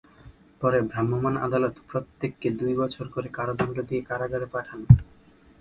[0.61, 4.79] পরে ভ্রাম্যমাণ আদালত প্রত্যেককে দুই বছর করে কারাদণ্ড দিয়ে কারাগারে পাঠান।